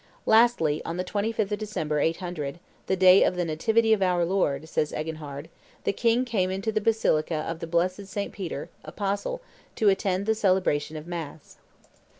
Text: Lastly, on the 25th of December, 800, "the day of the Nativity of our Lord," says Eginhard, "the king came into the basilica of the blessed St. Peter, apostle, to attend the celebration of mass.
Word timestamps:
Lastly, 0.25 0.81
on 0.83 0.97
the 0.97 1.03
25th 1.03 1.51
of 1.51 1.59
December, 1.59 1.99
800, 1.99 2.57
"the 2.87 2.95
day 2.95 3.21
of 3.23 3.35
the 3.35 3.45
Nativity 3.45 3.93
of 3.93 4.01
our 4.01 4.25
Lord," 4.25 4.67
says 4.67 4.91
Eginhard, 4.91 5.47
"the 5.83 5.93
king 5.93 6.25
came 6.25 6.49
into 6.49 6.71
the 6.71 6.81
basilica 6.81 7.45
of 7.47 7.59
the 7.59 7.67
blessed 7.67 8.07
St. 8.07 8.31
Peter, 8.31 8.71
apostle, 8.83 9.41
to 9.75 9.89
attend 9.89 10.25
the 10.25 10.33
celebration 10.33 10.97
of 10.97 11.05
mass. 11.05 11.57